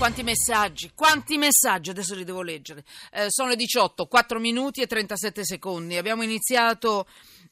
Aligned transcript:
Quanti 0.00 0.22
messaggi, 0.22 0.92
quanti 0.94 1.36
messaggi, 1.36 1.90
adesso 1.90 2.14
li 2.14 2.24
devo 2.24 2.40
leggere. 2.40 2.84
Eh, 3.12 3.26
sono 3.28 3.50
le 3.50 3.56
18, 3.56 4.06
4 4.06 4.40
minuti 4.40 4.80
e 4.80 4.86
37 4.86 5.44
secondi. 5.44 5.98
Abbiamo 5.98 6.22
iniziato 6.22 7.06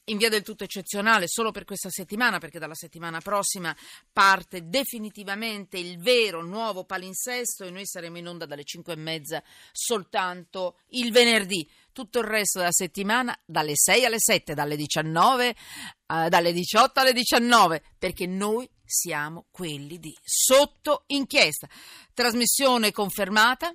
in 0.04 0.16
via 0.16 0.30
del 0.30 0.40
tutto 0.40 0.64
eccezionale 0.64 1.28
solo 1.28 1.50
per 1.50 1.64
questa 1.64 1.90
settimana, 1.90 2.38
perché 2.38 2.58
dalla 2.58 2.74
settimana 2.74 3.20
prossima 3.20 3.76
parte 4.10 4.66
definitivamente 4.66 5.76
il 5.76 5.98
vero 5.98 6.42
nuovo 6.42 6.84
palinsesto 6.84 7.64
e 7.64 7.70
noi 7.70 7.84
saremo 7.84 8.16
in 8.16 8.28
onda 8.28 8.46
dalle 8.46 8.64
5 8.64 8.94
e 8.94 8.96
mezza 8.96 9.42
soltanto 9.70 10.78
il 10.92 11.12
venerdì. 11.12 11.70
Tutto 11.92 12.20
il 12.20 12.24
resto 12.24 12.60
della 12.60 12.72
settimana 12.72 13.38
dalle 13.44 13.74
6 13.74 14.06
alle 14.06 14.20
7, 14.20 14.54
dalle 14.54 14.76
19, 14.76 15.48
eh, 15.50 16.28
dalle 16.30 16.52
18 16.54 16.98
alle 16.98 17.12
19, 17.12 17.82
perché 17.98 18.26
noi 18.26 18.66
siamo 18.88 19.46
quelli 19.50 19.98
di 19.98 20.16
Sotto 20.22 21.04
Inchiesta. 21.08 21.68
Trasmissione 22.14 22.90
confermata, 22.90 23.74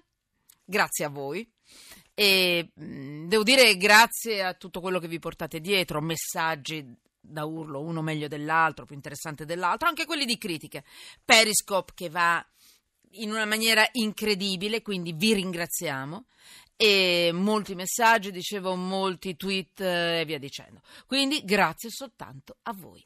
grazie 0.66 1.05
a 1.05 1.09
voi. 1.09 1.48
E 2.16 2.71
mm, 2.80 3.27
devo 3.27 3.44
dire 3.44 3.77
grazie 3.77 4.44
a 4.44 4.54
tutto 4.54 4.81
quello 4.81 4.99
che 4.99 5.07
vi 5.07 5.20
portate 5.20 5.59
dietro, 5.59 6.02
messaggi 6.02 6.85
da 7.20 7.45
urlo, 7.45 7.81
uno 7.81 8.02
meglio 8.02 8.27
dell'altro, 8.27 8.85
più 8.85 8.95
interessante 8.95 9.45
dell'altro, 9.45 9.88
anche 9.88 10.05
quelli 10.05 10.26
di 10.26 10.38
critiche. 10.38 10.84
Periscope 11.23 11.93
che 11.95 12.09
va 12.09 12.45
in 13.12 13.32
una 13.32 13.45
maniera 13.45 13.88
incredibile, 13.93 14.82
quindi 14.82 15.13
vi 15.13 15.34
ringraziamo. 15.34 16.26
E 16.76 17.32
molti 17.34 17.76
messaggi, 17.76 18.32
dicevo, 18.32 18.76
molti 18.76 19.35
tweet 19.35 19.80
eh, 19.80 20.21
e 20.21 20.26
via 20.26 20.40
dicendo. 20.40 20.82
Quindi 21.05 21.43
grazie 21.45 21.90
soltanto 21.90 22.57
a 22.63 22.73
voi. 22.73 23.05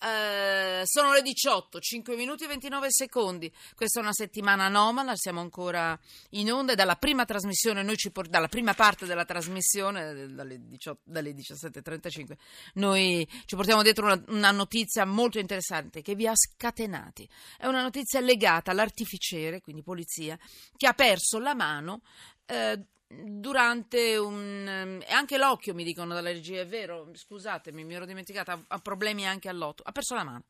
Eh, 0.00 0.82
sono 0.84 1.12
le 1.12 1.22
18, 1.22 1.80
5 1.80 2.14
minuti 2.14 2.44
e 2.44 2.46
29 2.46 2.86
secondi. 2.90 3.52
Questa 3.74 3.98
è 3.98 4.02
una 4.02 4.12
settimana 4.12 4.64
anomala, 4.66 5.16
siamo 5.16 5.40
ancora 5.40 5.98
in 6.30 6.52
onda 6.52 6.74
dalla 6.76 6.94
prima 6.94 7.24
trasmissione, 7.24 7.82
noi 7.82 7.96
ci 7.96 8.12
port- 8.12 8.30
dalla 8.30 8.46
prima 8.46 8.74
parte 8.74 9.06
della 9.06 9.24
trasmissione, 9.24 10.32
dalle, 10.32 10.60
18, 10.68 11.00
dalle 11.04 11.32
17.35, 11.32 12.36
noi 12.74 13.28
ci 13.44 13.56
portiamo 13.56 13.82
dietro 13.82 14.06
una, 14.06 14.22
una, 14.28 14.50
notizia 14.52 15.04
molto 15.04 15.40
interessante 15.40 16.00
che 16.00 16.14
vi 16.14 16.28
ha 16.28 16.36
scatenati. 16.36 17.28
È 17.56 17.66
una 17.66 17.82
notizia 17.82 18.20
legata 18.20 18.70
all'artificiere, 18.70 19.60
quindi 19.60 19.82
polizia, 19.82 20.38
che 20.76 20.86
ha 20.86 20.92
perso 20.92 21.40
la 21.40 21.54
mano. 21.54 22.02
Eh, 22.46 22.80
durante 23.08 24.16
un... 24.16 24.66
Ehm, 24.68 25.04
anche 25.08 25.38
l'occhio 25.38 25.74
mi 25.74 25.84
dicono 25.84 26.14
dalla 26.14 26.30
è 26.30 26.66
vero, 26.66 27.10
scusatemi, 27.12 27.84
mi 27.84 27.94
ero 27.94 28.04
dimenticata, 28.04 28.62
ha 28.66 28.78
problemi 28.78 29.26
anche 29.26 29.48
all'otto, 29.48 29.82
ha 29.84 29.92
perso 29.92 30.14
la 30.14 30.24
mano. 30.24 30.44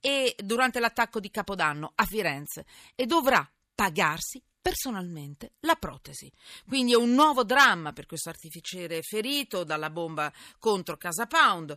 E 0.00 0.34
durante 0.38 0.80
l'attacco 0.80 1.20
di 1.20 1.30
Capodanno 1.30 1.92
a 1.94 2.04
Firenze 2.04 2.64
e 2.94 3.06
dovrà 3.06 3.48
pagarsi 3.74 4.42
personalmente 4.60 5.52
la 5.60 5.74
protesi. 5.74 6.30
Quindi 6.66 6.92
è 6.92 6.96
un 6.96 7.12
nuovo 7.12 7.44
dramma 7.44 7.92
per 7.92 8.06
questo 8.06 8.30
artificiere 8.30 9.02
ferito 9.02 9.64
dalla 9.64 9.90
bomba 9.90 10.32
contro 10.58 10.96
Casa 10.96 11.26
Pound 11.26 11.76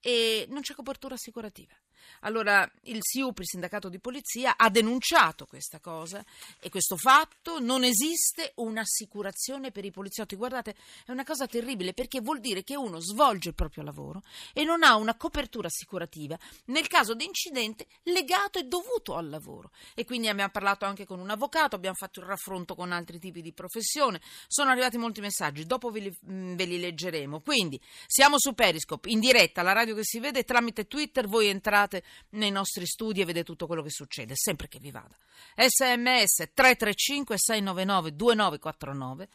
e 0.00 0.46
non 0.48 0.62
c'è 0.62 0.74
copertura 0.74 1.14
assicurativa. 1.14 1.74
Allora 2.20 2.68
il 2.82 2.98
SIUP, 3.00 3.38
il 3.38 3.46
sindacato 3.46 3.88
di 3.88 3.98
polizia, 3.98 4.56
ha 4.56 4.68
denunciato 4.70 5.46
questa 5.46 5.80
cosa 5.80 6.24
e 6.60 6.68
questo 6.70 6.96
fatto. 6.96 7.60
Non 7.60 7.84
esiste 7.84 8.52
un'assicurazione 8.56 9.70
per 9.70 9.84
i 9.84 9.90
poliziotti. 9.90 10.36
Guardate, 10.36 10.74
è 11.06 11.10
una 11.10 11.24
cosa 11.24 11.46
terribile 11.46 11.92
perché 11.92 12.20
vuol 12.20 12.40
dire 12.40 12.62
che 12.62 12.76
uno 12.76 13.00
svolge 13.00 13.50
il 13.50 13.54
proprio 13.54 13.82
lavoro 13.82 14.22
e 14.52 14.64
non 14.64 14.82
ha 14.82 14.96
una 14.96 15.16
copertura 15.16 15.66
assicurativa 15.68 16.38
nel 16.66 16.86
caso 16.86 17.14
di 17.14 17.24
incidente 17.24 17.86
legato 18.04 18.58
e 18.58 18.64
dovuto 18.64 19.16
al 19.16 19.28
lavoro. 19.28 19.70
E 19.94 20.04
quindi 20.04 20.28
abbiamo 20.28 20.50
parlato 20.50 20.84
anche 20.84 21.04
con 21.04 21.18
un 21.18 21.30
avvocato, 21.30 21.76
abbiamo 21.76 21.96
fatto 21.96 22.20
il 22.20 22.26
raffronto 22.26 22.74
con 22.74 22.92
altri 22.92 23.18
tipi 23.18 23.42
di 23.42 23.52
professione. 23.52 24.20
Sono 24.46 24.70
arrivati 24.70 24.98
molti 24.98 25.20
messaggi, 25.20 25.66
dopo 25.66 25.90
ve 25.90 26.00
li, 26.00 26.18
mm, 26.30 26.54
ve 26.54 26.64
li 26.64 26.78
leggeremo. 26.78 27.40
Quindi 27.40 27.80
siamo 28.06 28.36
su 28.38 28.54
Periscope, 28.54 29.10
in 29.10 29.20
diretta, 29.20 29.62
la 29.62 29.72
radio 29.72 29.94
che 29.94 30.04
si 30.04 30.20
vede 30.20 30.44
tramite 30.44 30.86
Twitter, 30.86 31.26
voi 31.26 31.48
entrate 31.48 31.89
nei 32.30 32.50
nostri 32.50 32.86
studi 32.86 33.20
e 33.20 33.24
vedete 33.24 33.44
tutto 33.44 33.66
quello 33.66 33.82
che 33.82 33.90
succede, 33.90 34.34
sempre 34.36 34.68
che 34.68 34.78
vi 34.78 34.90
vada. 34.90 35.16
SMS 35.54 36.50
335 36.54 37.36
699 37.38 38.14
2949 38.14 39.28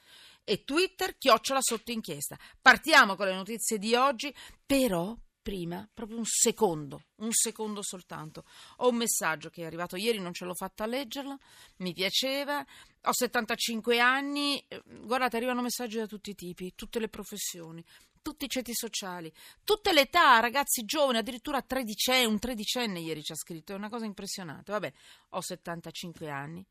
e 0.43 0.63
Twitter 0.63 1.17
chiocciola 1.17 1.59
sotto 1.61 1.91
inchiesta. 1.91 2.38
Partiamo 2.61 3.15
con 3.15 3.27
le 3.27 3.35
notizie 3.35 3.77
di 3.77 3.95
oggi, 3.95 4.33
però 4.65 5.17
prima, 5.41 5.88
proprio 5.94 6.17
un 6.17 6.25
secondo, 6.25 7.03
un 7.17 7.31
secondo 7.31 7.83
soltanto. 7.83 8.45
Ho 8.77 8.89
un 8.89 8.95
messaggio 8.95 9.49
che 9.49 9.61
è 9.61 9.65
arrivato 9.65 9.95
ieri, 9.95 10.19
non 10.19 10.33
ce 10.33 10.45
l'ho 10.45 10.55
fatta 10.55 10.88
leggerlo, 10.88 11.38
mi 11.77 11.94
piaceva. 11.94 12.65
Ho 13.03 13.13
75 13.13 13.99
anni, 13.99 14.65
guardate, 15.03 15.38
arrivano 15.38 15.61
messaggi 15.61 15.97
da 15.97 16.07
tutti 16.07 16.31
i 16.31 16.35
tipi, 16.35 16.73
tutte 16.75 16.99
le 16.99 17.09
professioni 17.09 17.83
tutti 18.25 18.46
i 18.46 18.50
ceti 18.50 18.74
sociali, 18.74 19.31
tutte 19.63 19.94
le 19.94 20.02
età, 20.02 20.40
ragazzi 20.40 20.84
giovani, 20.84 21.19
addirittura 21.19 21.62
tredicenne, 21.62 22.25
un 22.25 22.40
tredicenne 22.40 23.00
ieri 23.00 23.22
ci 23.22 23.34
ha 23.34 23.36
scritto, 23.36 23.72
è 23.74 23.75
una 23.75 23.88
cosa 23.88 24.06
impressionante. 24.06 24.72
Vabbè, 24.72 24.91
ho 25.30 25.41
75 25.41 26.28
anni 26.28 26.66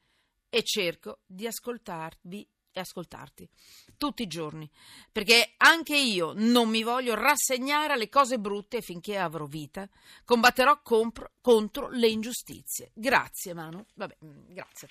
e 0.50 0.64
cerco 0.64 1.20
di 1.24 1.46
ascoltarvi 1.46 2.48
e 2.72 2.80
ascoltarti 2.80 3.48
tutti 3.96 4.22
i 4.22 4.26
giorni, 4.26 4.68
perché 5.12 5.54
anche 5.58 5.96
io 5.96 6.32
non 6.34 6.68
mi 6.68 6.82
voglio 6.82 7.14
rassegnare 7.14 7.92
alle 7.92 8.08
cose 8.08 8.40
brutte 8.40 8.82
finché 8.82 9.16
avrò 9.16 9.44
vita 9.44 9.88
combatterò 10.24 10.82
compro, 10.82 11.34
contro 11.40 11.88
le 11.88 12.08
ingiustizie. 12.08 12.90
Grazie 12.94 13.54
Manu, 13.54 13.86
vabbè, 13.94 14.16
mm, 14.24 14.52
grazie. 14.52 14.88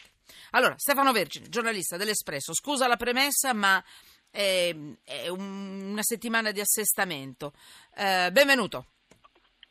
Allora, 0.51 0.75
Stefano 0.77 1.11
Vergine, 1.11 1.49
giornalista 1.49 1.97
dell'Espresso, 1.97 2.53
scusa 2.53 2.87
la 2.87 2.95
premessa, 2.95 3.51
ma 3.51 3.83
è, 4.33 4.75
è 5.03 5.27
un, 5.27 5.91
una 5.91 6.01
settimana 6.01 6.51
di 6.51 6.59
assestamento. 6.59 7.53
Eh, 7.95 8.29
benvenuto. 8.31 8.87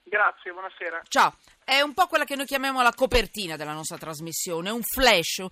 Grazie, 0.04 0.52
buonasera. 0.52 1.02
Ciao. 1.08 1.34
È 1.64 1.80
un 1.80 1.94
po' 1.94 2.06
quella 2.06 2.24
che 2.24 2.36
noi 2.36 2.46
chiamiamo 2.46 2.82
la 2.82 2.92
copertina 2.92 3.56
della 3.56 3.72
nostra 3.72 3.98
trasmissione, 3.98 4.70
un 4.70 4.82
flash, 4.82 5.38
un, 5.38 5.48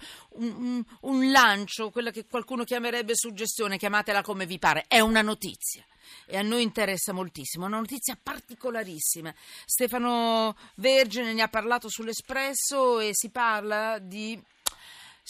un, 0.54 0.84
un 1.00 1.30
lancio, 1.30 1.90
quella 1.90 2.10
che 2.10 2.26
qualcuno 2.26 2.64
chiamerebbe 2.64 3.14
suggestione, 3.16 3.78
chiamatela 3.78 4.22
come 4.22 4.46
vi 4.46 4.58
pare, 4.58 4.84
è 4.86 5.00
una 5.00 5.22
notizia 5.22 5.84
e 6.26 6.36
a 6.36 6.42
noi 6.42 6.62
interessa 6.62 7.12
moltissimo, 7.12 7.66
una 7.66 7.78
notizia 7.78 8.18
particolarissima. 8.20 9.32
Stefano 9.64 10.56
Vergine 10.74 11.32
ne 11.32 11.42
ha 11.42 11.48
parlato 11.48 11.88
sull'Espresso 11.88 13.00
e 13.00 13.10
si 13.12 13.30
parla 13.30 13.98
di 13.98 14.40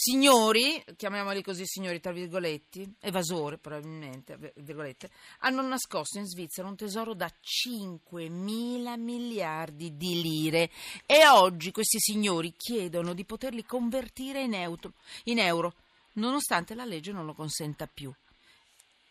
signori, 0.03 0.83
chiamiamoli 0.97 1.43
così 1.43 1.67
signori 1.67 2.01
tra 2.01 2.11
virgoletti, 2.11 2.91
evasori 3.01 3.59
probabilmente, 3.59 4.55
virgolette, 4.57 5.11
hanno 5.41 5.61
nascosto 5.61 6.19
in 6.19 6.25
Svizzera 6.25 6.69
un 6.69 6.75
tesoro 6.75 7.13
da 7.13 7.31
5 7.39 8.31
mila 8.31 8.97
miliardi 8.97 9.99
di 9.99 10.23
lire 10.23 10.71
e 11.05 11.29
oggi 11.29 11.71
questi 11.71 11.99
signori 12.01 12.55
chiedono 12.57 13.13
di 13.13 13.27
poterli 13.27 13.63
convertire 13.63 14.41
in 14.41 14.55
euro, 14.55 14.95
in 15.25 15.39
euro 15.39 15.75
nonostante 16.15 16.75
la 16.75 16.87
legge 16.87 17.13
non 17.13 17.27
lo 17.27 17.35
consenta 17.35 17.87
più. 17.87 18.11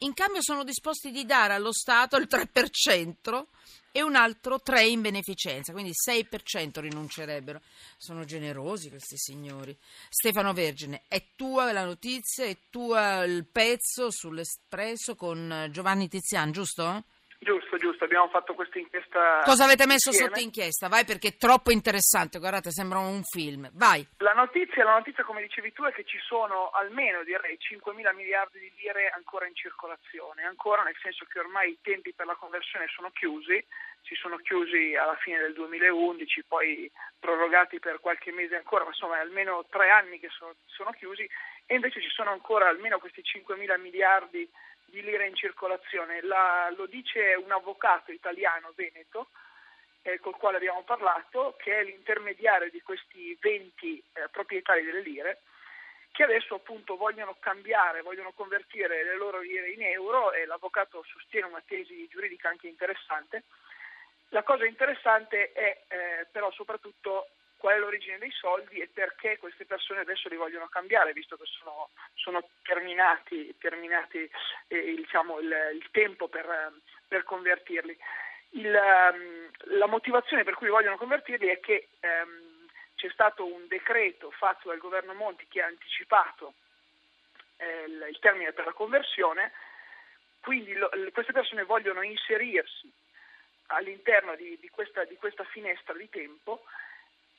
In 0.02 0.14
cambio 0.14 0.42
sono 0.42 0.64
disposti 0.64 1.12
di 1.12 1.26
dare 1.26 1.54
allo 1.54 1.74
Stato 1.74 2.16
il 2.16 2.30
3% 2.30 3.44
e 3.92 4.02
un 4.02 4.16
altro 4.16 4.62
3 4.62 4.86
in 4.86 5.02
beneficenza, 5.02 5.74
quindi 5.74 5.92
6% 5.92 6.80
rinuncerebbero. 6.80 7.62
Sono 7.98 8.24
generosi 8.24 8.88
questi 8.88 9.18
signori. 9.18 9.78
Stefano 10.08 10.54
Vergine, 10.54 11.04
è 11.10 11.26
tua 11.36 11.74
la 11.74 11.84
notizia, 11.84 12.46
è 12.46 12.58
tua 12.70 13.26
il 13.26 13.46
pezzo 13.46 14.10
sull'Espresso 14.10 15.16
con 15.16 15.68
Giovanni 15.70 16.08
Tizian, 16.08 16.54
giusto? 16.54 17.04
Giusto, 17.42 17.78
giusto, 17.78 18.04
abbiamo 18.04 18.28
fatto 18.28 18.54
questa 18.54 18.80
inchiesta. 18.80 19.42
Cosa 19.46 19.64
avete 19.64 19.86
messo 19.86 20.10
insieme. 20.10 20.36
sotto 20.36 20.44
inchiesta? 20.44 20.90
Vai 20.90 21.06
perché 21.06 21.30
è 21.30 21.38
troppo 21.38 21.72
interessante, 21.72 22.38
guardate, 22.38 22.70
sembra 22.70 23.00
un 23.00 23.24
film. 23.24 23.70
Vai. 23.76 24.06
La 24.18 24.34
notizia, 24.34 24.84
la 24.84 25.00
notizia, 25.00 25.24
come 25.24 25.42
dicevi 25.42 25.72
tu, 25.72 25.84
è 25.84 25.94
che 25.94 26.04
ci 26.04 26.20
sono 26.20 26.70
almeno, 26.72 27.24
direi, 27.24 27.58
5 27.58 27.94
mila 27.94 28.12
miliardi 28.12 28.60
di 28.60 28.72
lire 28.76 29.10
ancora 29.16 29.48
in 29.48 29.56
circolazione. 29.56 30.44
Ancora 30.44 30.84
nel 30.84 30.98
senso 31.02 31.24
che 31.32 31.40
ormai 31.40 31.72
i 31.72 31.80
tempi 31.82 32.14
per 32.14 32.26
la 32.26 32.36
conversione 32.36 32.88
sono 32.94 33.10
chiusi, 33.12 33.64
si 34.04 34.16
sono 34.16 34.36
chiusi 34.38 34.96
alla 34.96 35.16
fine 35.16 35.40
del 35.40 35.54
2011, 35.54 36.44
poi 36.44 36.92
prorogati 37.18 37.80
per 37.80 38.02
qualche 38.02 38.34
mese 38.34 38.58
ancora, 38.58 38.84
ma 38.84 38.90
insomma 38.90 39.16
è 39.16 39.22
almeno 39.22 39.66
tre 39.70 39.90
anni 39.90 40.20
che 40.20 40.30
sono, 40.30 40.56
sono 40.66 40.92
chiusi 40.92 41.28
e 41.66 41.76
invece 41.76 42.02
ci 42.02 42.10
sono 42.10 42.32
ancora 42.32 42.68
almeno 42.68 43.00
questi 43.00 43.24
5 43.24 43.56
mila 43.56 43.78
miliardi 43.78 44.50
di 44.90 45.02
lire 45.02 45.28
in 45.28 45.36
circolazione. 45.36 46.22
La, 46.22 46.72
lo 46.76 46.86
dice 46.86 47.34
un 47.36 47.52
avvocato 47.52 48.12
italiano 48.12 48.72
veneto 48.76 49.30
eh, 50.02 50.20
col 50.20 50.36
quale 50.36 50.58
abbiamo 50.58 50.84
parlato, 50.84 51.56
che 51.58 51.80
è 51.80 51.84
l'intermediario 51.84 52.70
di 52.70 52.82
questi 52.82 53.38
20 53.40 54.04
eh, 54.14 54.30
proprietari 54.30 54.84
delle 54.84 55.02
lire 55.02 55.42
che 56.12 56.24
adesso 56.24 56.56
appunto 56.56 56.98
vogliono 56.98 57.38
cambiare, 57.40 58.02
vogliono 58.02 58.34
convertire 58.34 59.04
le 59.04 59.16
loro 59.16 59.40
lire 59.40 59.70
in 59.70 59.82
euro 59.84 60.34
e 60.34 60.46
l'avvocato 60.46 61.04
sostiene 61.04 61.48
una 61.48 61.64
tesi 61.66 62.08
giuridica 62.10 62.50
anche 62.50 62.68
interessante. 62.68 63.44
La 64.30 64.44
cosa 64.44 64.66
interessante 64.66 65.52
è 65.54 65.84
eh, 65.88 66.28
però 66.32 66.52
soprattutto 66.52 67.30
qual 67.60 67.76
è 67.76 67.78
l'origine 67.80 68.18
dei 68.18 68.32
soldi 68.32 68.80
e 68.80 68.88
perché 68.88 69.38
queste 69.38 69.66
persone 69.66 70.00
adesso 70.00 70.30
li 70.30 70.38
vogliono 70.38 70.70
cambiare, 70.70 71.12
visto 71.12 71.36
che 71.36 71.44
sono, 71.46 71.90
sono 72.16 72.50
terminati, 72.64 73.54
terminati 73.60 74.30
eh, 74.68 74.94
diciamo, 74.96 75.40
il, 75.40 75.54
il, 75.74 75.88
tempo 75.92 76.30
per, 76.30 76.72
per 77.08 77.24
convertirli. 77.26 77.98
Il, 78.52 78.66
um, 79.14 79.50
la 79.78 79.88
motivazione 79.88 80.46
per 80.46 80.56
cui 80.56 80.70
vogliono 80.70 80.96
convertirli 80.96 81.48
è 81.48 81.60
che 81.60 81.90
um, 82.00 82.66
c'è 82.96 83.10
stato 83.10 83.46
un 83.46 83.68
decreto 83.68 84.32
fatto 84.32 84.70
dal 84.70 84.78
governo 84.78 85.14
Monti 85.14 85.46
che 85.48 85.62
ha 85.62 85.68
anticipato 85.68 86.54
eh, 87.58 87.84
il, 87.88 88.08
il, 88.10 88.20
termine 88.20 88.54
per 88.54 88.66
la 88.66 88.74
conversione, 88.74 89.52
quindi 90.40 90.74
lo, 90.74 90.90
queste 91.12 91.34
persone 91.34 91.64
vogliono 91.64 92.02
inserirsi 92.04 92.90
all'interno 93.68 94.36
di, 94.36 94.58
di, 94.62 94.70
questa, 94.70 95.04
di 95.04 95.18
questa 95.18 95.44
finestra 95.44 95.94
di 95.94 96.10
tempo 96.10 96.64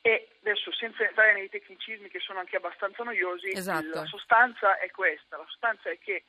e 0.01 0.29
adesso 0.41 0.71
senza 0.73 1.03
entrare 1.03 1.33
nei 1.33 1.49
tecnicismi 1.49 2.09
che 2.09 2.19
sono 2.19 2.39
anche 2.39 2.55
abbastanza 2.55 3.03
noiosi, 3.03 3.51
esatto. 3.51 3.89
la 3.93 4.05
sostanza 4.05 4.79
è 4.79 4.89
questa, 4.89 5.37
la 5.37 5.45
sostanza 5.47 5.89
è 5.89 5.99
che 5.99 6.23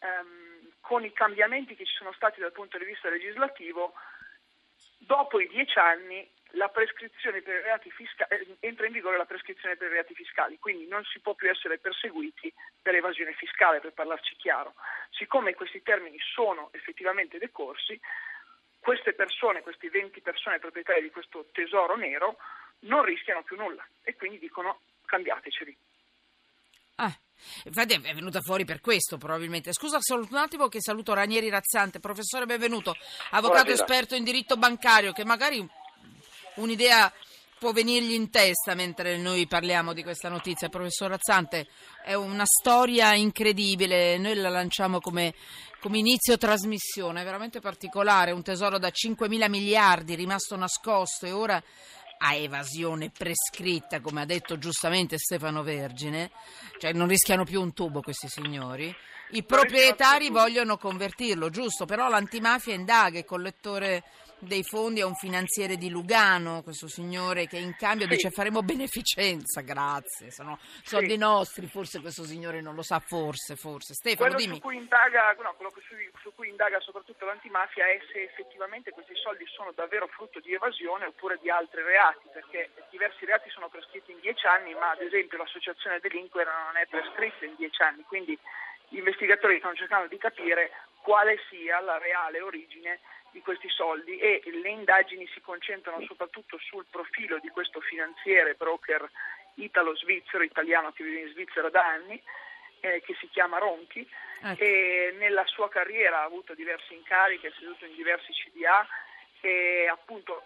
um, 0.00 0.72
con 0.80 1.04
i 1.04 1.12
cambiamenti 1.12 1.76
che 1.76 1.84
ci 1.84 1.94
sono 1.94 2.12
stati 2.12 2.40
dal 2.40 2.52
punto 2.52 2.78
di 2.78 2.84
vista 2.84 3.10
legislativo, 3.10 3.92
dopo 4.98 5.40
i 5.40 5.48
dieci 5.48 5.78
anni 5.78 6.26
la 6.50 6.68
prescrizione 6.68 7.42
per 7.42 7.60
i 7.60 7.62
reati 7.62 7.90
fiscali, 7.90 8.34
eh, 8.34 8.56
entra 8.60 8.86
in 8.86 8.92
vigore 8.92 9.18
la 9.18 9.26
prescrizione 9.26 9.76
per 9.76 9.88
i 9.88 9.92
reati 9.92 10.14
fiscali, 10.14 10.58
quindi 10.58 10.86
non 10.86 11.04
si 11.04 11.20
può 11.20 11.34
più 11.34 11.50
essere 11.50 11.78
perseguiti 11.78 12.52
per 12.80 12.94
evasione 12.94 13.34
fiscale, 13.34 13.80
per 13.80 13.92
parlarci 13.92 14.36
chiaro. 14.36 14.74
Siccome 15.10 15.54
questi 15.54 15.82
termini 15.82 16.18
sono 16.18 16.70
effettivamente 16.72 17.36
decorsi, 17.36 18.00
queste 18.78 19.12
persone, 19.12 19.62
queste 19.62 19.90
20 19.90 20.20
persone 20.20 20.60
proprietarie 20.60 21.02
di 21.02 21.10
questo 21.10 21.46
tesoro 21.52 21.96
nero, 21.96 22.38
non 22.80 23.04
rischiano 23.04 23.42
più 23.42 23.56
nulla 23.56 23.86
e 24.02 24.14
quindi 24.14 24.38
dicono 24.38 24.80
cambiateceli. 25.04 25.76
Ah, 26.96 27.14
infatti 27.64 27.94
è 27.94 28.14
venuta 28.14 28.40
fuori 28.40 28.64
per 28.64 28.80
questo 28.80 29.18
probabilmente. 29.18 29.72
Scusa 29.72 29.98
solo 30.00 30.26
un 30.30 30.36
attimo 30.36 30.68
che 30.68 30.80
saluto 30.80 31.14
Ranieri 31.14 31.50
Razzante, 31.50 32.00
professore 32.00 32.46
benvenuto, 32.46 32.90
avvocato 33.30 33.64
Buonasera. 33.64 33.72
esperto 33.72 34.14
in 34.14 34.24
diritto 34.24 34.56
bancario 34.56 35.12
che 35.12 35.24
magari 35.24 35.66
un'idea 36.56 37.12
può 37.58 37.72
venirgli 37.72 38.12
in 38.12 38.30
testa 38.30 38.74
mentre 38.74 39.16
noi 39.16 39.46
parliamo 39.46 39.92
di 39.92 40.02
questa 40.02 40.28
notizia. 40.28 40.68
Professor 40.68 41.10
Razzante, 41.10 41.68
è 42.02 42.14
una 42.14 42.44
storia 42.44 43.14
incredibile, 43.14 44.18
noi 44.18 44.34
la 44.34 44.50
lanciamo 44.50 45.00
come, 45.00 45.34
come 45.80 45.98
inizio 45.98 46.36
trasmissione, 46.36 47.22
è 47.22 47.24
veramente 47.24 47.60
particolare, 47.60 48.30
un 48.32 48.42
tesoro 48.42 48.78
da 48.78 48.90
5 48.90 49.28
mila 49.28 49.48
miliardi 49.48 50.14
rimasto 50.14 50.56
nascosto 50.56 51.26
e 51.26 51.32
ora 51.32 51.62
a 52.18 52.34
evasione 52.34 53.10
prescritta, 53.10 54.00
come 54.00 54.22
ha 54.22 54.24
detto 54.24 54.58
giustamente 54.58 55.18
Stefano 55.18 55.62
Vergine, 55.62 56.30
cioè 56.78 56.92
non 56.92 57.08
rischiano 57.08 57.44
più 57.44 57.60
un 57.60 57.72
tubo 57.72 58.00
questi 58.00 58.28
signori. 58.28 58.94
I 59.30 59.42
proprietari 59.42 60.30
vogliono 60.30 60.76
convertirlo, 60.76 61.50
giusto, 61.50 61.84
però 61.84 62.08
l'antimafia 62.08 62.74
indaga, 62.74 63.18
il 63.18 63.24
collettore 63.24 64.04
dei 64.38 64.62
fondi 64.62 65.00
a 65.00 65.06
un 65.06 65.14
finanziere 65.14 65.76
di 65.76 65.88
Lugano, 65.88 66.62
questo 66.62 66.88
signore 66.88 67.46
che 67.46 67.56
in 67.56 67.74
cambio 67.76 68.06
sì. 68.06 68.14
dice 68.14 68.30
faremo 68.30 68.62
beneficenza, 68.62 69.62
grazie, 69.62 70.30
sono 70.30 70.58
soldi 70.82 71.12
sì. 71.12 71.16
nostri, 71.16 71.66
forse 71.66 72.00
questo 72.00 72.24
signore 72.24 72.60
non 72.60 72.74
lo 72.74 72.82
sa, 72.82 73.00
forse, 73.00 73.56
forse. 73.56 73.94
Stefano, 73.94 74.30
quello 74.30 74.36
dimmi. 74.36 74.56
Su 74.56 74.62
cui 74.62 74.76
indaga, 74.76 75.34
no, 75.42 75.54
quello 75.54 75.72
su, 75.80 75.94
su 76.20 76.34
cui 76.34 76.48
indaga 76.48 76.80
soprattutto 76.80 77.24
l'antimafia 77.24 77.86
è 77.86 77.98
se 78.12 78.22
effettivamente 78.22 78.90
questi 78.90 79.14
soldi 79.16 79.44
sono 79.46 79.72
davvero 79.72 80.06
frutto 80.08 80.40
di 80.40 80.52
evasione 80.52 81.06
oppure 81.06 81.38
di 81.40 81.50
altri 81.50 81.82
reati, 81.82 82.28
perché 82.32 82.70
diversi 82.90 83.24
reati 83.24 83.48
sono 83.50 83.68
prescritti 83.68 84.12
in 84.12 84.20
dieci 84.20 84.46
anni, 84.46 84.74
ma 84.74 84.90
ad 84.90 85.00
esempio 85.00 85.38
l'associazione 85.38 86.00
delinquere 86.00 86.50
non 86.50 86.76
è 86.76 86.86
prescritta 86.86 87.44
in 87.44 87.54
dieci 87.56 87.82
anni, 87.82 88.02
quindi 88.02 88.38
gli 88.88 88.98
investigatori 88.98 89.58
stanno 89.58 89.74
cercando 89.74 90.06
di 90.08 90.18
capire 90.18 90.70
quale 91.02 91.38
sia 91.48 91.80
la 91.80 91.98
reale 91.98 92.40
origine 92.40 93.00
di 93.36 93.42
questi 93.42 93.68
soldi 93.68 94.16
e 94.16 94.40
le 94.46 94.70
indagini 94.70 95.28
si 95.28 95.42
concentrano 95.42 96.02
soprattutto 96.06 96.56
sul 96.58 96.86
profilo 96.88 97.38
di 97.38 97.50
questo 97.50 97.80
finanziere 97.80 98.54
broker 98.54 99.06
italo-svizzero, 99.56 100.42
italiano 100.42 100.90
che 100.92 101.04
vive 101.04 101.20
in 101.20 101.28
Svizzera 101.28 101.68
da 101.68 101.84
anni, 101.84 102.20
eh, 102.80 103.02
che 103.02 103.14
si 103.20 103.28
chiama 103.28 103.58
Ronchi 103.58 104.08
ecco. 104.42 104.62
e 104.62 105.14
nella 105.18 105.44
sua 105.44 105.68
carriera 105.68 106.20
ha 106.20 106.24
avuto 106.24 106.54
diversi 106.54 106.94
incarichi, 106.94 107.46
è 107.46 107.52
seduto 107.58 107.84
in 107.84 107.94
diversi 107.94 108.32
CDA 108.32 108.88
e 109.42 109.86
appunto 109.86 110.44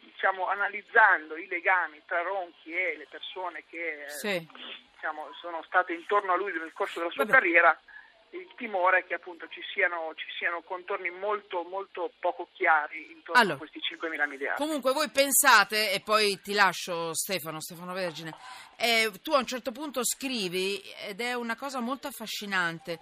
diciamo, 0.00 0.46
analizzando 0.48 1.38
i 1.38 1.46
legami 1.46 2.02
tra 2.04 2.20
Ronchi 2.20 2.70
e 2.70 2.98
le 2.98 3.06
persone 3.08 3.64
che 3.70 4.04
sì. 4.08 4.46
diciamo, 4.92 5.32
sono 5.40 5.62
state 5.62 5.94
intorno 5.94 6.34
a 6.34 6.36
lui 6.36 6.52
nel 6.52 6.74
corso 6.74 6.98
della 6.98 7.10
sua 7.10 7.24
Vabbè. 7.24 7.38
carriera 7.38 7.80
il 8.30 8.48
timore 8.56 9.00
è 9.00 9.06
che 9.06 9.14
appunto 9.14 9.46
ci 9.48 9.60
siano, 9.72 10.12
ci 10.14 10.26
siano 10.38 10.62
contorni 10.62 11.10
molto, 11.10 11.62
molto 11.62 12.12
poco 12.18 12.48
chiari 12.52 13.12
intorno 13.12 13.40
allora, 13.40 13.54
a 13.54 13.58
questi 13.58 13.80
5 13.80 14.08
mila 14.08 14.26
miliardi. 14.26 14.62
Comunque 14.62 14.92
voi 14.92 15.08
pensate, 15.10 15.92
e 15.92 16.00
poi 16.00 16.40
ti 16.40 16.52
lascio 16.52 17.14
Stefano, 17.14 17.60
Stefano 17.60 17.92
Vergine, 17.92 18.34
eh, 18.76 19.10
tu 19.22 19.32
a 19.32 19.38
un 19.38 19.46
certo 19.46 19.72
punto 19.72 20.04
scrivi, 20.04 20.82
ed 21.06 21.20
è 21.20 21.34
una 21.34 21.56
cosa 21.56 21.80
molto 21.80 22.08
affascinante, 22.08 22.98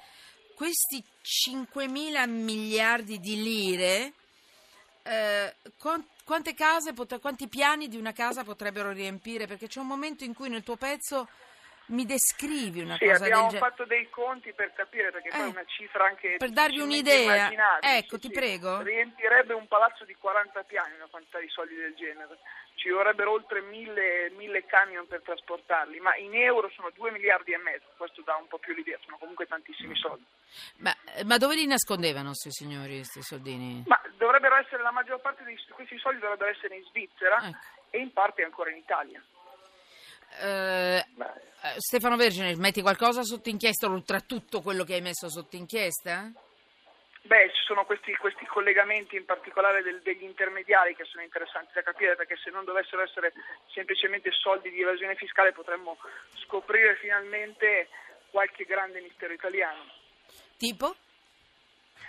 questi 0.54 1.02
5 1.20 1.88
mila 1.88 2.26
miliardi 2.26 3.18
di 3.18 3.42
lire, 3.42 4.12
eh, 5.02 5.54
quante 6.24 6.54
case, 6.54 6.94
quanti 7.20 7.48
piani 7.48 7.88
di 7.88 7.96
una 7.96 8.12
casa 8.12 8.44
potrebbero 8.44 8.90
riempire? 8.92 9.46
Perché 9.46 9.66
c'è 9.66 9.80
un 9.80 9.86
momento 9.86 10.24
in 10.24 10.32
cui 10.32 10.48
nel 10.48 10.62
tuo 10.62 10.76
pezzo 10.76 11.28
mi 11.86 12.06
descrivi 12.06 12.80
una 12.80 12.96
sì, 12.96 13.04
cosa 13.04 13.18
del 13.18 13.28
genere? 13.28 13.46
abbiamo 13.46 13.64
fatto 13.66 13.84
dei 13.84 14.08
conti 14.08 14.52
per 14.52 14.72
capire, 14.72 15.10
perché 15.10 15.28
eh, 15.28 15.32
poi 15.32 15.40
è 15.40 15.50
una 15.50 15.64
cifra 15.66 16.06
anche... 16.06 16.36
Per 16.38 16.50
darvi 16.50 16.80
un'idea, 16.80 17.50
ecco, 17.80 18.18
ti 18.18 18.28
sì, 18.28 18.32
prego. 18.32 18.80
Riempirebbe 18.80 19.52
un 19.52 19.66
palazzo 19.68 20.04
di 20.04 20.14
40 20.14 20.62
piani 20.62 20.94
una 20.94 21.08
quantità 21.10 21.38
di 21.38 21.48
soldi 21.48 21.74
del 21.74 21.94
genere. 21.94 22.38
Ci 22.74 22.88
vorrebbero 22.90 23.32
oltre 23.32 23.60
mille, 23.60 24.30
mille 24.36 24.64
camion 24.66 25.06
per 25.06 25.22
trasportarli, 25.22 26.00
ma 26.00 26.16
in 26.16 26.34
euro 26.34 26.70
sono 26.74 26.90
2 26.90 27.10
miliardi 27.12 27.52
e 27.52 27.58
mezzo, 27.58 27.86
questo 27.96 28.22
dà 28.22 28.36
un 28.36 28.48
po' 28.48 28.58
più 28.58 28.74
l'idea, 28.74 28.98
sono 29.04 29.16
comunque 29.18 29.46
tantissimi 29.46 29.96
soldi. 29.96 30.24
Ma, 30.78 30.94
ma 31.24 31.38
dove 31.38 31.54
li 31.54 31.66
nascondevano 31.66 32.28
questi 32.28 32.50
signori, 32.50 32.96
questi 32.96 33.22
soldini? 33.22 33.84
Ma 33.86 34.00
dovrebbero 34.16 34.56
essere, 34.56 34.82
la 34.82 34.90
maggior 34.90 35.20
parte 35.20 35.44
di 35.44 35.56
questi 35.70 35.98
soldi 35.98 36.20
dovrebbero 36.20 36.50
essere 36.50 36.76
in 36.76 36.84
Svizzera 36.84 37.46
ecco. 37.46 37.58
e 37.90 37.98
in 37.98 38.12
parte 38.12 38.42
ancora 38.42 38.70
in 38.70 38.76
Italia. 38.76 39.22
Eh, 40.40 41.04
eh, 41.64 41.74
Stefano 41.78 42.16
Vergine, 42.16 42.54
metti 42.56 42.82
qualcosa 42.82 43.22
sotto 43.22 43.48
inchiesta 43.48 43.86
oltre 43.86 44.18
a 44.18 44.20
tutto 44.20 44.60
quello 44.60 44.84
che 44.84 44.94
hai 44.94 45.00
messo 45.00 45.30
sotto 45.30 45.56
inchiesta? 45.56 46.30
Beh, 47.22 47.50
ci 47.54 47.62
sono 47.64 47.86
questi, 47.86 48.14
questi 48.16 48.44
collegamenti 48.44 49.16
in 49.16 49.24
particolare 49.24 49.82
del, 49.82 50.02
degli 50.02 50.24
intermediari 50.24 50.94
che 50.94 51.04
sono 51.04 51.22
interessanti 51.22 51.72
da 51.72 51.80
capire 51.82 52.16
perché 52.16 52.36
se 52.36 52.50
non 52.50 52.64
dovessero 52.64 53.00
essere 53.02 53.32
semplicemente 53.72 54.30
soldi 54.30 54.70
di 54.70 54.82
evasione 54.82 55.14
fiscale 55.14 55.52
potremmo 55.52 55.96
scoprire 56.44 56.96
finalmente 56.96 57.88
qualche 58.30 58.64
grande 58.64 59.00
mistero 59.00 59.32
italiano. 59.32 59.84
Tipo? 60.58 60.94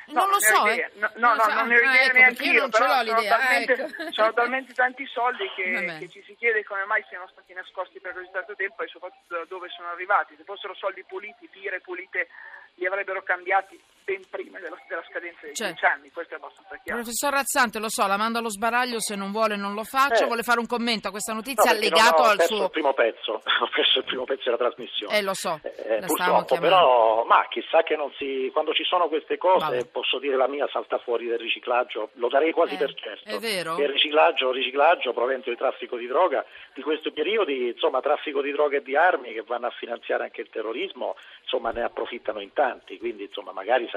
No, 0.07 0.21
non 0.21 0.29
lo 0.29 0.39
so, 0.39 0.67
eh. 0.67 0.91
no, 0.95 1.09
no, 1.15 1.33
no, 1.33 1.53
non 1.53 1.67
ne 1.67 1.75
ho 1.75 1.79
idea 1.79 1.89
ah, 1.89 2.03
ecco, 2.03 2.17
neanche 2.17 2.43
io, 2.43 2.69
però 2.69 3.03
sono 3.03 3.24
talmente, 3.24 3.74
ecco. 3.74 4.12
sono 4.12 4.33
talmente, 4.33 4.74
tanti 4.74 5.05
soldi 5.07 5.50
che, 5.55 5.97
che, 6.00 6.09
ci 6.09 6.21
si 6.24 6.35
chiede 6.35 6.63
come 6.63 6.85
mai 6.85 7.03
siano 7.09 7.27
stati 7.31 7.53
nascosti 7.53 8.00
per 8.00 8.13
così 8.13 8.29
tanto 8.31 8.55
tempo 8.55 8.83
e 8.83 8.88
soprattutto 8.88 9.45
dove 9.47 9.69
sono 9.69 9.89
arrivati. 9.89 10.35
Se 10.38 10.43
fossero 10.43 10.75
soldi 10.75 11.03
puliti, 11.05 11.50
lire 11.53 11.79
pulite, 11.79 12.27
li 12.75 12.86
avrebbero 12.86 13.24
cambiati 13.24 13.79
ben 14.05 14.22
prima 14.29 14.60
della, 14.60 14.77
della 14.88 15.03
scadenza 15.10 15.39
dei 15.41 15.55
cioè, 15.55 15.70
10 15.70 15.86
anni, 15.86 16.12
questo 16.12 16.36
è 16.36 16.38
abbastanza 16.38 16.77
chiaro. 16.84 17.01
Professor 17.01 17.34
Razzante, 17.34 17.79
lo 17.79 17.89
so, 17.89 18.05
la 18.05 18.17
mando 18.17 18.38
allo 18.38 18.50
sbaraglio, 18.50 19.01
se 19.01 19.15
non 19.15 19.32
vuole 19.32 19.55
non 19.55 19.74
lo 19.74 19.84
faccio, 19.84 20.24
eh. 20.24 20.27
vuole 20.27 20.44
fare 20.44 20.60
un 20.60 20.67
commento 20.67 21.08
a 21.08 21.12
questa 21.12 21.34
notizia 21.34 21.74
no, 21.74 21.79
legato 21.79 22.22
al 22.22 22.39
suo... 22.41 22.65
Il 22.65 22.70
primo 22.70 22.94
pezzo, 22.94 23.34
ho 23.41 23.70
perso 23.74 24.00
il 24.00 24.05
primo 24.05 24.24
pezzo 24.25 24.44
della 24.46 24.58
trasmissione. 24.58 25.17
Eh, 25.17 25.24
lo 25.24 25.34
so, 25.34 25.60
eh, 25.63 26.03
purtroppo, 26.05 26.58
però, 26.60 27.25
ma 27.25 27.48
chissà 27.50 27.82
che 27.82 27.96
non 27.96 28.12
si... 28.17 28.50
quando 28.53 28.74
ci 28.74 28.84
sono 28.84 29.08
queste 29.08 29.38
cose, 29.38 29.65
Vabbè. 29.65 29.86
posso 29.88 30.20
dire 30.20 30.36
la 30.36 30.48
mia 30.48 30.67
salta 30.72 31.00
fuori 31.00 31.25
del 31.25 31.39
riciclaggio, 31.39 32.10
lo 32.13 32.29
darei 32.29 32.51
quasi 32.51 32.75
eh, 32.75 32.77
per 32.77 32.94
certo. 32.94 33.27
È 33.27 33.39
vero? 33.39 33.75
Il 33.79 33.89
riciclaggio, 33.89 34.51
riciclaggio 34.51 35.13
provento 35.13 35.50
di 35.50 35.58
traffico 35.58 35.98
di 35.98 36.05
droga, 36.05 36.46
di 36.75 36.84
questi 36.84 37.12
periodi, 37.12 37.70
insomma, 37.70 38.01
traffico 38.01 38.41
di 38.44 38.51
droga 38.51 38.77
e 38.77 38.84
di 38.84 38.96
armi 38.96 39.34
che 39.34 39.41
vanno 39.41 39.65
a 39.65 39.72
finanziare 39.72 40.25
anche 40.25 40.41
il 40.41 40.50
terrorismo, 40.51 41.15
insomma, 41.41 41.72
ne 41.72 41.82
approfittano 41.82 42.39
in 42.39 42.53
tanti, 42.53 42.64
quindi 43.00 43.24
insomma, 43.24 43.51
magari 43.51 43.89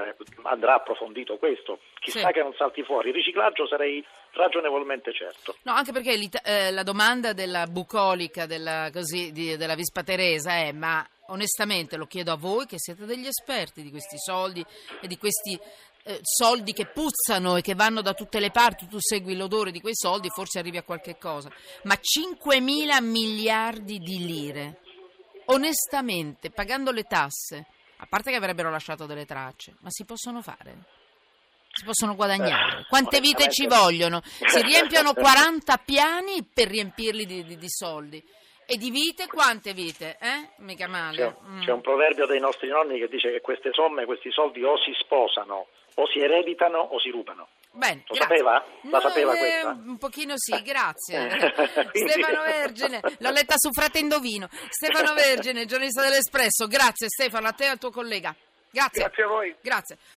andrà 0.43 0.75
approfondito 0.75 1.37
questo. 1.37 1.81
Chissà 2.01 2.27
sì. 2.27 2.33
che 2.33 2.43
non 2.43 2.55
salti 2.55 2.83
fuori. 2.83 3.09
Il 3.09 3.15
riciclaggio 3.15 3.67
sarei 3.67 4.05
ragionevolmente 4.33 5.13
certo. 5.13 5.57
No, 5.63 5.73
anche 5.73 5.93
perché 5.93 6.19
eh, 6.45 6.71
la 6.71 6.83
domanda 6.83 7.33
della 7.33 7.67
bucolica 7.67 8.47
della, 8.47 8.91
così, 8.93 9.33
di, 9.33 9.57
della 9.57 9.75
Vispa 9.75 10.03
Teresa 10.03 10.53
è 10.53 10.73
ma 10.73 11.07
onestamente 11.29 11.97
lo 11.97 12.07
chiedo 12.07 12.33
a 12.33 12.37
voi 12.37 12.67
che 12.67 12.79
siete 12.79 13.05
degli 13.05 13.27
esperti 13.27 13.83
di 13.83 13.91
questi 13.91 14.17
soldi 14.19 14.65
e 15.01 15.07
di 15.07 15.19
questi 15.19 15.59
eh, 16.05 16.21
soldi 16.23 16.73
che 16.73 16.87
puzzano 16.87 17.57
e 17.57 17.61
che 17.61 17.75
vanno 17.75 18.01
da 18.01 18.15
tutte 18.15 18.41
le 18.41 18.51
parti, 18.51 18.87
tu 18.87 18.97
segui 18.99 19.37
l'odore 19.37 19.71
di 19.71 19.81
quei 19.81 19.95
soldi, 19.95 20.31
forse 20.31 20.59
arrivi 20.59 20.79
a 20.79 20.83
qualche 20.83 21.19
cosa. 21.19 21.51
Ma 21.83 21.97
5 22.01 22.61
mila 22.61 23.01
miliardi 23.01 23.99
di 23.99 24.25
lire, 24.25 24.81
onestamente, 25.47 26.51
pagando 26.51 26.93
le 26.93 27.03
tasse, 27.03 27.67
a 27.99 28.07
parte 28.09 28.31
che 28.31 28.37
avrebbero 28.37 28.71
lasciato 28.71 29.07
delle 29.07 29.25
tracce, 29.27 29.75
ma 29.81 29.89
si 29.91 30.05
possono 30.05 30.41
fare? 30.43 30.77
Si 31.73 31.85
possono 31.85 32.15
guadagnare? 32.15 32.81
Eh, 32.81 32.85
Quante 32.89 33.21
vite 33.21 33.51
ci 33.51 33.67
vogliono? 33.67 34.21
Si 34.25 34.61
riempiono 34.63 35.13
40 35.15 35.77
piani 35.79 36.43
per 36.45 36.69
riempirli 36.69 37.27
di, 37.27 37.45
di, 37.45 37.57
di 37.57 37.69
soldi. 37.69 38.23
E 38.71 38.77
di 38.77 38.91
vite 38.91 39.27
quante 39.29 39.73
vite? 39.73 40.19
Eh? 40.21 40.51
Mica 40.59 40.87
male. 40.89 41.17
C'è, 41.17 41.35
Mm. 41.49 41.63
c'è 41.63 41.73
un 41.73 41.81
proverbio 41.81 42.27
dei 42.27 42.39
nostri 42.41 42.69
nonni 42.69 42.99
che 42.99 43.09
dice 43.09 43.31
che 43.31 43.41
queste 43.41 43.71
somme, 43.73 44.05
questi 44.05 44.31
soldi 44.31 44.63
o 44.63 44.77
si 44.79 44.93
sposano, 45.01 45.69
o 45.95 46.07
si 46.13 46.19
ereditano 46.19 46.79
o 46.79 47.01
si 47.01 47.09
rubano. 47.11 47.49
Bene, 47.79 48.03
Lo 48.09 48.15
grazie. 48.17 48.37
sapeva? 48.37 48.53
La 48.53 48.65
No, 48.91 49.01
sapeva 49.01 49.35
eh, 49.35 49.39
questa? 49.39 49.69
Un 49.69 49.99
pochino 49.99 50.35
sì, 50.37 50.61
grazie. 50.63 51.29
Quindi- 51.93 52.11
Stefano 52.13 52.43
Vergine, 52.51 53.01
l'ho 53.19 53.31
letta 53.31 53.55
su 53.57 53.71
Frate 53.71 54.01
Indovino. 54.01 54.49
Stefano 54.69 55.15
Vergine, 55.15 55.65
giornalista 55.65 56.03
dell'Espresso. 56.03 56.67
Grazie 56.67 57.07
Stefano, 57.09 57.47
a 57.47 57.53
te 57.53 57.65
e 57.65 57.69
al 57.69 57.79
tuo 57.79 57.91
collega. 57.91 58.35
Grazie. 58.71 59.03
Grazie 59.03 59.23
a 59.23 59.27
voi. 59.29 59.55
Grazie. 59.63 59.99